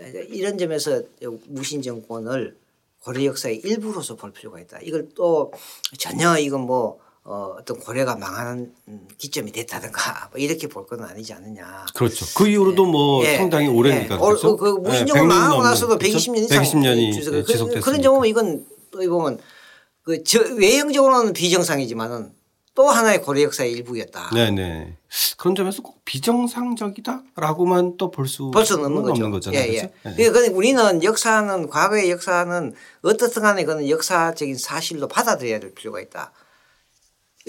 [0.00, 1.02] 에, 이런 점에서
[1.46, 2.56] 무신 정권을
[3.02, 4.78] 고려 역사의 일부로서 볼 필요가 있다.
[4.82, 5.52] 이걸 또
[5.98, 11.32] 전혀 이건 뭐 어, 어떤 고려가 망하는 음, 기점이 됐다든가 뭐 이렇게 볼 건 아니지
[11.34, 11.86] 않느냐.
[11.94, 12.26] 그렇죠.
[12.36, 13.70] 그 이후로도 뭐 예, 상당히 예.
[13.70, 14.16] 오래니까.
[14.16, 14.56] 어, 그렇죠?
[14.56, 16.16] 그, 그 예, 무신정권 100년 망하고 나서도 그렇죠?
[16.18, 17.84] 120년 이상 120년이 주서 예, 그, 지속됐으니까.
[17.84, 19.38] 그런 점은 이건 또 보면
[20.02, 22.32] 그 저, 외형적으로는 비정상이지만은
[22.74, 24.30] 또 하나의 고려 역사의 일부였다.
[24.32, 24.96] 네네.
[25.36, 29.30] 그런 점에서 꼭 비정상적이다라고만 또 볼 수 볼 수는 없는 거죠.
[29.30, 29.60] 거잖아요.
[29.60, 29.76] 예, 예.
[29.80, 29.92] 그렇죠?
[30.02, 36.32] 그러니까 근데 우리는 역사는 과거의 역사는 어떻든 간에 그는 역사적인 사실로 받아들여야 될 필요가 있다.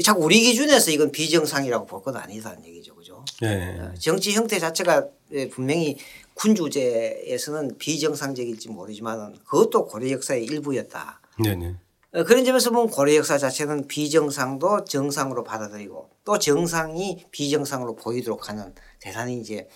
[0.04, 2.96] 자꾸 우리 기준에서 이건 비정상이라고 볼 건 아니다는 얘기죠.
[2.96, 3.24] 그죠?
[3.44, 3.92] 예.
[4.00, 5.98] 정치 형태 자체가 예, 분명히
[6.34, 11.22] 군주제에서는 비정상적일지 모르지만 그것도 고려 역사의 일부였다.
[11.44, 11.76] 네네.
[12.14, 18.74] 어, 그런 점에서 보면 고려 역사 자체는 비정상도 정상으로 받아들이고 또 정상이 비정상으로 보이도록 하는
[19.00, 19.70] 대단히 이제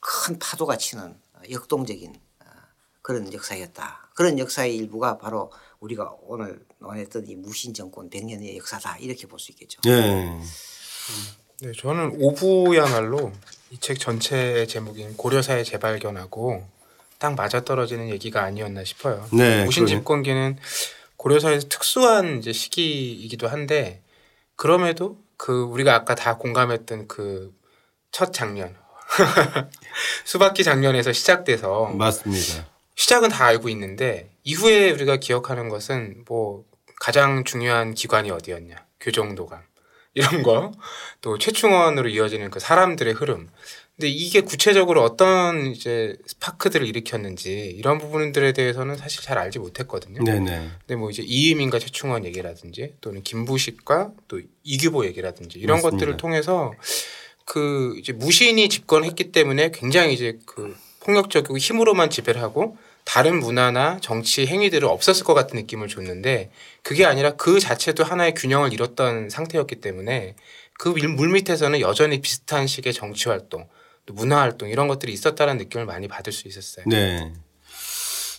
[0.00, 1.14] 큰 파도가 치는
[1.50, 2.44] 역동적인 어,
[3.02, 4.10] 그런 역사였다.
[4.14, 9.52] 그런 역사의 일부가 바로 우리가 오늘 논했던 이 무신 정권 100년의 역사다 이렇게 볼 수
[9.52, 9.80] 있겠죠.
[9.86, 9.92] 예.
[11.60, 13.32] 네, 저는 오부야말로
[13.70, 16.64] 이 책 전체의 제목인 고려사의 재발견하고
[17.18, 19.28] 딱 맞아떨어지는 얘기가 아니었나 싶어요.
[19.32, 19.86] 네, 무신.
[19.86, 20.56] 집권기는
[21.18, 24.02] 고려사에서 특수한 이제 시기이기도 한데
[24.56, 27.58] 그럼에도 그 우리가 아까 다 공감했던 그
[28.10, 28.74] 첫 장면
[30.24, 32.66] 수박기 장면에서 시작돼서 맞습니다.
[32.94, 36.64] 시작은 다 알고 있는데 이후에 우리가 기억하는 것은 뭐
[37.00, 38.76] 가장 중요한 기관이 어디였냐?
[39.00, 39.62] 교정도감.
[40.14, 40.72] 이런 거.
[41.20, 43.48] 또 최충원으로 이어지는 그 사람들의 흐름
[43.98, 50.22] 근데 이게 구체적으로 어떤 이제 스파크들을 일으켰는지 이런 부분들에 대해서는 사실 잘 알지 못했거든요.
[50.22, 50.70] 네네.
[50.78, 55.96] 근데 뭐 이제 이희민과 최충원 얘기라든지 또는 김부식과 또 이규보 얘기라든지 이런 맞습니다.
[55.96, 56.72] 것들을 통해서
[57.44, 64.46] 그 이제 무신이 집권했기 때문에 굉장히 이제 그 폭력적이고 힘으로만 지배를 하고 다른 문화나 정치
[64.46, 66.50] 행위들은 없었을 것 같은 느낌을 줬는데
[66.82, 70.36] 그게 아니라 그 자체도 하나의 균형을 잃었던 상태였기 때문에
[70.78, 73.66] 그 물 밑에서는 여전히 비슷한 식의 정치 활동,
[74.08, 76.86] 또 문화 활동 이런 것들이 있었다는 느낌을 많이 받을 수 있었어요.
[76.88, 77.30] 네.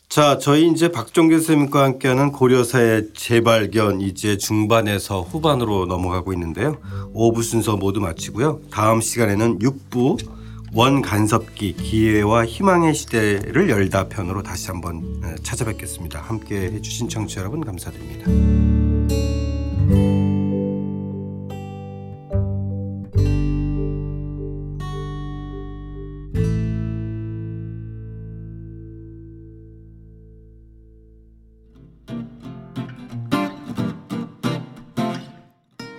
[0.09, 6.79] 자, 저희 이제 박종규 선생님과 함께하는 고려사의 재발견 이제 중반에서 후반으로 넘어가고 있는데요.
[7.13, 8.61] 5부 순서 모두 마치고요.
[8.71, 10.39] 다음 시간에는 6부
[10.73, 16.19] 원간섭기 기회와 희망의 시대를 열다 편으로 다시 한번 에, 찾아뵙겠습니다.
[16.19, 18.58] 함께 해주신 청취자 여러분 감사드립니다.